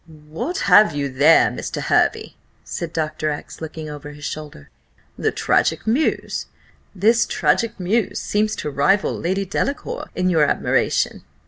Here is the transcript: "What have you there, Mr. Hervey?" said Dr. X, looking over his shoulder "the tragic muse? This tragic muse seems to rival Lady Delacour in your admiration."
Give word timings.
"What 0.07 0.61
have 0.65 0.95
you 0.95 1.09
there, 1.09 1.51
Mr. 1.51 1.79
Hervey?" 1.79 2.33
said 2.63 2.91
Dr. 2.91 3.29
X, 3.29 3.61
looking 3.61 3.87
over 3.87 4.09
his 4.13 4.25
shoulder 4.25 4.71
"the 5.15 5.31
tragic 5.31 5.85
muse? 5.85 6.47
This 6.95 7.27
tragic 7.27 7.79
muse 7.79 8.19
seems 8.19 8.55
to 8.55 8.71
rival 8.71 9.13
Lady 9.15 9.45
Delacour 9.45 10.09
in 10.15 10.31
your 10.31 10.43
admiration." 10.43 11.23